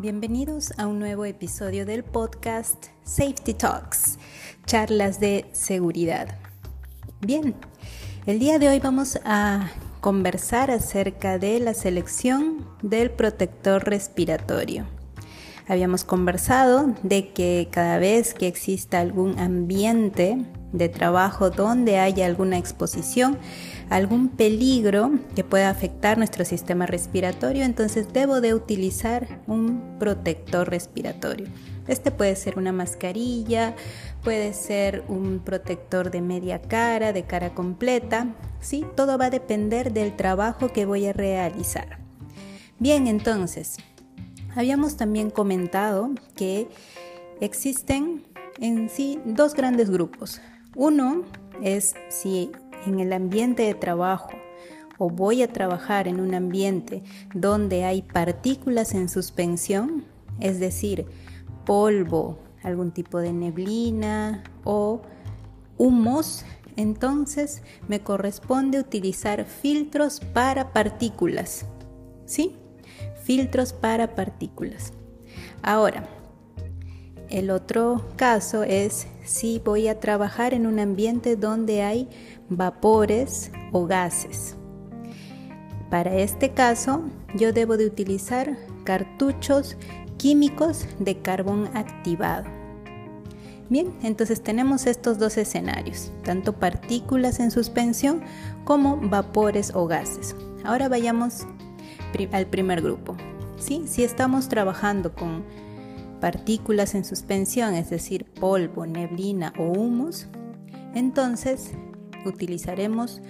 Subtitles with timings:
[0.00, 4.16] Bienvenidos a un nuevo episodio del podcast Safety Talks,
[4.64, 6.38] charlas de seguridad.
[7.20, 7.56] Bien,
[8.24, 14.86] el día de hoy vamos a conversar acerca de la selección del protector respiratorio.
[15.68, 20.38] Habíamos conversado de que cada vez que exista algún ambiente
[20.72, 23.36] de trabajo donde haya alguna exposición,
[23.90, 31.48] algún peligro que pueda afectar nuestro sistema respiratorio, entonces debo de utilizar un protector respiratorio.
[31.86, 33.74] Este puede ser una mascarilla,
[34.24, 38.86] puede ser un protector de media cara, de cara completa, ¿sí?
[38.94, 41.98] Todo va a depender del trabajo que voy a realizar.
[42.78, 43.78] Bien, entonces,
[44.58, 46.66] Habíamos también comentado que
[47.40, 48.24] existen
[48.58, 50.40] en sí dos grandes grupos.
[50.74, 51.22] Uno
[51.62, 52.50] es si
[52.84, 54.32] en el ambiente de trabajo
[54.98, 60.04] o voy a trabajar en un ambiente donde hay partículas en suspensión,
[60.40, 61.06] es decir,
[61.64, 65.02] polvo, algún tipo de neblina o
[65.76, 71.64] humos, entonces me corresponde utilizar filtros para partículas.
[72.26, 72.56] ¿Sí?
[73.28, 74.94] Filtros para partículas.
[75.62, 76.08] Ahora,
[77.28, 82.08] el otro caso es si voy a trabajar en un ambiente donde hay
[82.48, 84.56] vapores o gases.
[85.90, 87.02] Para este caso,
[87.34, 89.76] yo debo de utilizar cartuchos
[90.16, 92.46] químicos de carbón activado.
[93.68, 98.22] Bien, entonces tenemos estos dos escenarios, tanto partículas en suspensión
[98.64, 100.34] como vapores o gases.
[100.64, 101.46] Ahora vayamos
[102.32, 103.16] al primer grupo.
[103.58, 103.84] ¿sí?
[103.86, 105.44] Si estamos trabajando con
[106.20, 110.26] partículas en suspensión, es decir, polvo, neblina o humus,
[110.94, 111.72] entonces
[112.24, 113.20] utilizaremos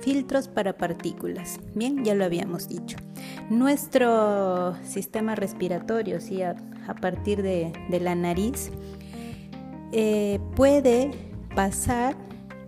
[0.00, 1.60] filtros para partículas.
[1.74, 2.96] Bien, ya lo habíamos dicho.
[3.50, 6.42] Nuestro sistema respiratorio, ¿sí?
[6.42, 6.56] a,
[7.00, 8.70] partir de, la nariz,
[9.92, 11.10] eh, puede
[11.54, 12.16] pasar,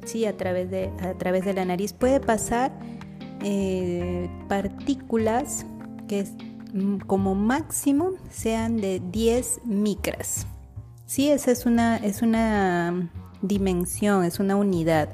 [0.04, 0.24] ¿sí?
[0.24, 2.72] a, través de, a través de la nariz, puede pasar
[3.42, 5.66] eh, partículas
[6.08, 6.24] que
[6.72, 10.46] mm, como máximo sean de 10 micras.
[11.06, 13.10] Sí, esa es una, es una
[13.42, 15.08] dimensión, es una unidad.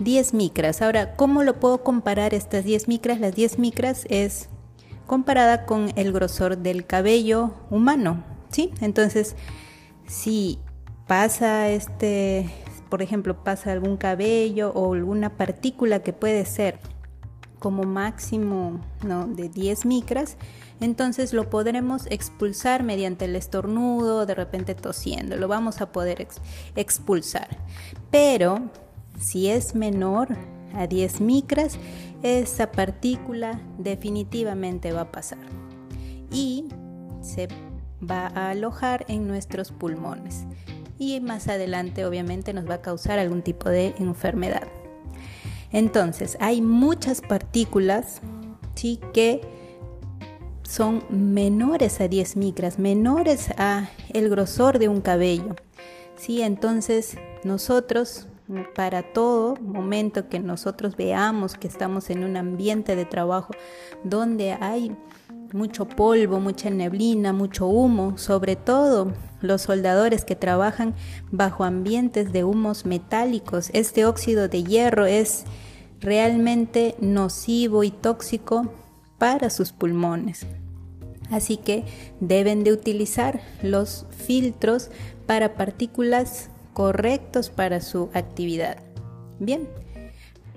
[0.00, 0.82] 10 micras.
[0.82, 3.20] Ahora, ¿cómo lo puedo comparar estas 10 micras?
[3.20, 4.48] Las 10 micras es
[5.06, 8.72] comparada con el grosor del cabello humano, ¿sí?
[8.80, 9.36] Entonces,
[10.06, 10.58] si
[11.06, 12.48] pasa este,
[12.88, 16.78] por ejemplo, pasa algún cabello o alguna partícula que puede ser
[17.60, 19.28] como máximo ¿no?
[19.28, 20.36] de 10 micras,
[20.80, 26.26] entonces lo podremos expulsar mediante el estornudo, de repente tosiendo, lo vamos a poder
[26.74, 27.58] expulsar.
[28.10, 28.70] Pero
[29.20, 30.36] si es menor
[30.74, 31.78] a 10 micras,
[32.22, 35.38] esa partícula definitivamente va a pasar
[36.32, 36.66] y
[37.20, 37.48] se
[38.02, 40.46] va a alojar en nuestros pulmones
[41.00, 44.68] y más adelante obviamente nos va a causar algún tipo de enfermedad.
[45.72, 48.20] Entonces, hay muchas partículas
[48.74, 49.00] ¿sí?
[49.12, 49.40] que
[50.62, 55.56] son menores a 10 micras, menores a el grosor de un cabello.
[56.16, 56.42] ¿sí?
[56.42, 58.26] Entonces, nosotros,
[58.74, 63.52] para todo momento que nosotros veamos que estamos en un ambiente de trabajo
[64.04, 64.96] donde hay
[65.52, 70.94] mucho polvo, mucha neblina, mucho humo, sobre todo los soldadores que trabajan
[71.30, 73.70] bajo ambientes de humos metálicos.
[73.72, 75.44] Este óxido de hierro es
[76.00, 78.72] realmente nocivo y tóxico
[79.18, 80.46] para sus pulmones.
[81.30, 81.84] Así que
[82.20, 84.90] deben de utilizar los filtros
[85.26, 88.78] para partículas correctos para su actividad.
[89.38, 89.68] Bien,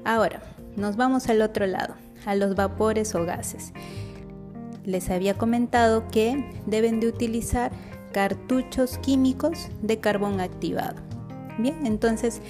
[0.03, 0.41] ahora
[0.75, 3.71] nos vamos al otro lado, a los vapores o gases
[4.85, 7.71] les había comentado que deben de utilizar
[8.11, 10.95] cartuchos químicos de carbón activado.
[11.57, 12.41] Bien, entonces,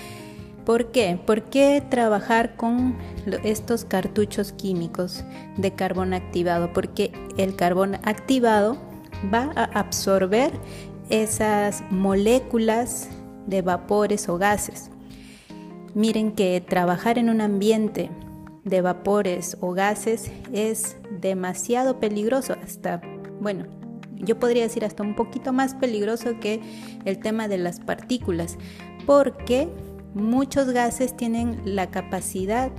[0.66, 1.20] ¿por qué?
[1.26, 2.96] ¿Por qué trabajar con
[3.44, 5.24] estos cartuchos químicos
[5.58, 6.72] de carbón activado?
[6.74, 8.78] Porque el carbón activado
[9.34, 10.52] va a absorber
[11.10, 13.10] esas moléculas
[13.48, 14.90] de vapores o gases.
[15.94, 18.10] Miren que trabajar en un ambiente
[18.64, 23.02] de vapores o gases es demasiado peligroso, hasta,
[23.40, 23.66] bueno,
[24.18, 26.62] yo podría decir hasta un poquito más peligroso que
[27.06, 28.58] el tema de las partículas,
[29.06, 29.68] porque
[30.14, 32.72] muchos gases tienen la capacidad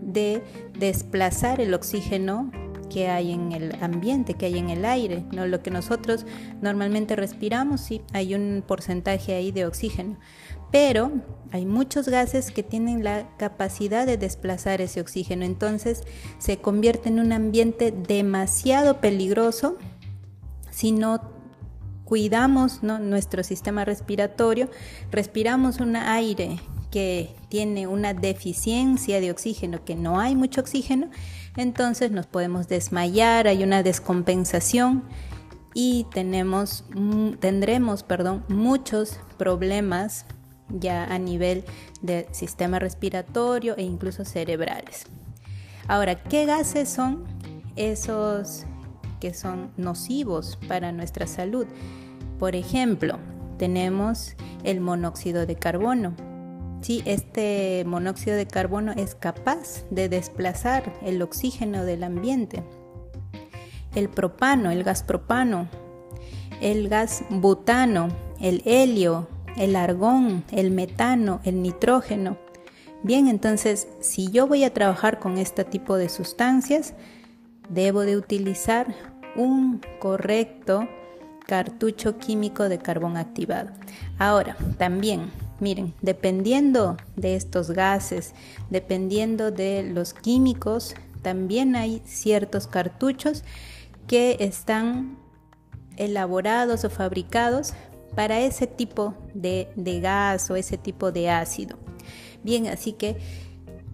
[0.00, 0.42] de
[0.78, 2.50] desplazar el oxígeno
[2.92, 5.46] que hay en el ambiente, que hay en el aire, ¿no?
[5.46, 6.26] Lo que nosotros
[6.60, 10.18] normalmente respiramos, sí, hay un porcentaje ahí de oxígeno,
[10.72, 11.12] pero
[11.52, 16.02] hay muchos gases que tienen la capacidad de desplazar ese oxígeno, entonces
[16.38, 19.76] se convierte en un ambiente demasiado peligroso
[20.70, 21.20] si no
[22.04, 24.68] cuidamos nuestro sistema respiratorio,
[25.10, 26.58] respiramos un aire
[26.90, 31.08] que tiene una deficiencia de oxígeno, que no hay mucho oxígeno,
[31.56, 35.04] entonces nos podemos desmayar, hay una descompensación
[35.74, 36.84] y tenemos,
[37.40, 40.26] tendremos perdón, muchos problemas
[40.72, 41.64] ya a nivel
[42.00, 45.04] del sistema respiratorio e incluso cerebrales.
[45.88, 47.24] Ahora, ¿qué gases son
[47.76, 48.64] esos
[49.20, 51.66] que son nocivos para nuestra salud?
[52.38, 53.18] Por ejemplo,
[53.58, 54.34] tenemos
[54.64, 56.14] el monóxido de carbono.
[56.80, 62.64] Sí, este monóxido de carbono es capaz de desplazar el oxígeno del ambiente.
[63.94, 65.68] El propano, el gas propano,
[66.60, 68.08] el gas butano,
[68.40, 72.36] el helio, el argón, el metano, el nitrógeno.
[73.02, 76.94] Bien, entonces, si yo voy a trabajar con este tipo de sustancias,
[77.68, 78.94] debo de utilizar
[79.36, 80.88] un correcto
[81.46, 83.70] cartucho químico de carbón activado.
[84.18, 88.34] Ahora, también, miren, dependiendo de estos gases,
[88.70, 93.44] dependiendo de los químicos, también hay ciertos cartuchos
[94.06, 95.18] que están
[95.96, 97.74] elaborados o fabricados
[98.14, 101.78] para ese tipo de, gas o ese tipo de ácido.
[102.42, 103.16] Bien, así que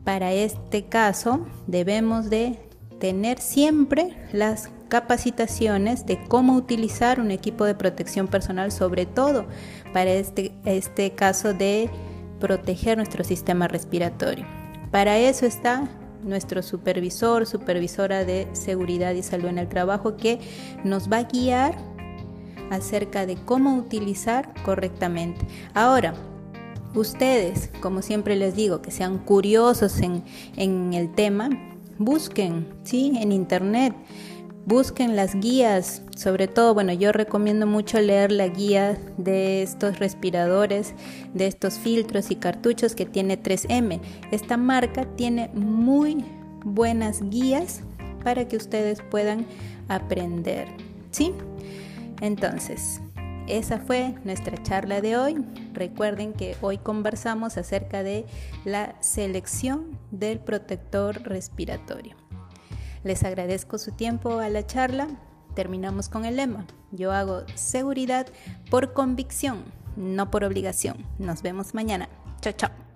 [0.04, 2.58] para este caso debemos de
[2.98, 9.46] tener siempre las capacitaciones de cómo utilizar un equipo de protección personal, sobre todo
[9.92, 11.90] para este, este caso de
[12.40, 14.46] proteger nuestro sistema respiratorio.
[14.90, 15.88] Para eso está
[16.22, 20.40] nuestro supervisor, supervisora de seguridad y salud en el trabajo que
[20.84, 21.76] nos va a guiar
[22.70, 25.46] acerca de cómo utilizar correctamente.
[25.74, 26.14] Ahora,
[26.94, 30.24] ustedes, como siempre les digo, que sean curiosos en,
[30.56, 31.50] en el tema,
[31.98, 33.12] busquen, ¿sí?
[33.20, 33.94] En internet,
[34.68, 40.94] busquen las guías, sobre todo, bueno, yo recomiendo mucho leer la guía de estos respiradores,
[41.32, 44.00] de estos filtros y cartuchos que tiene 3M.
[44.30, 46.24] Esta marca tiene muy
[46.64, 47.80] buenas guías
[48.22, 49.46] para que ustedes puedan
[49.88, 50.68] aprender,
[51.12, 51.32] ¿sí?
[52.20, 53.00] Entonces,
[53.46, 55.44] esa fue nuestra charla de hoy.
[55.72, 58.26] Recuerden que hoy conversamos acerca de
[58.64, 62.16] la selección del protector respiratorio.
[63.04, 65.08] Les agradezco su tiempo a la charla.
[65.54, 66.66] Terminamos con el lema.
[66.90, 68.26] Yo hago seguridad
[68.70, 69.64] por convicción,
[69.96, 71.06] no por obligación.
[71.18, 72.08] Nos vemos mañana.
[72.40, 72.88] Chao, chao.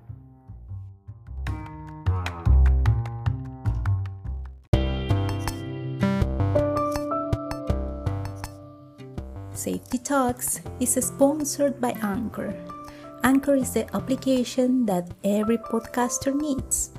[9.62, 12.52] Safety Talks is sponsored by Anchor.
[13.22, 16.90] Anchor is the application that every podcaster needs.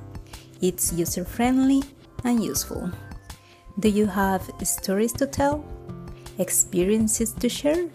[0.62, 1.83] It's user friendly
[2.24, 2.89] and useful.
[3.81, 5.65] Do you have stories to tell?
[6.39, 7.89] Experiences to share?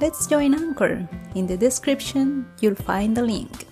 [0.00, 1.08] Let's join Anchor.
[1.34, 3.66] In the description, you'll find the link.